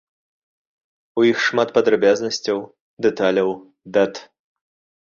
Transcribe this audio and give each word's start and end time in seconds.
У 1.21 1.27
іх 1.31 1.37
шмат 1.49 1.75
падрабязнасцяў, 1.77 2.57
дэталяў, 3.09 3.49
дат. 3.97 4.13